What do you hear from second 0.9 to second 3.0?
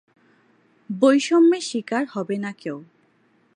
বৈষম্যের শিকার হবে না কেউ।